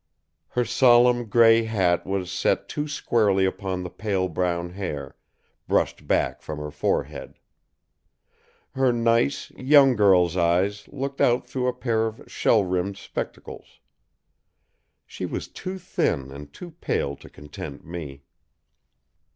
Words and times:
Her 0.47 0.65
solemn 0.65 1.25
gray 1.29 1.61
hat 1.65 2.07
was 2.07 2.31
set 2.31 2.67
too 2.67 2.87
squarely 2.87 3.45
upon 3.45 3.83
the 3.83 3.91
pale 3.91 4.29
brown 4.29 4.71
hair, 4.71 5.15
brushed 5.67 6.07
back 6.07 6.41
from 6.41 6.57
her 6.57 6.71
forehead. 6.71 7.37
Her 8.71 8.91
nice, 8.91 9.51
young 9.51 9.95
girl's 9.95 10.35
eyes 10.35 10.87
looked 10.87 11.21
out 11.21 11.47
through 11.47 11.67
a 11.67 11.73
pair 11.73 12.07
of 12.07 12.23
shell 12.25 12.63
rimmed 12.63 12.97
spectacles. 12.97 13.79
She 15.05 15.27
was 15.27 15.47
too 15.47 15.77
thin 15.77 16.31
and 16.31 16.51
too 16.51 16.71
pale 16.81 17.15
to 17.17 17.29
content 17.29 17.85
me. 17.85 18.23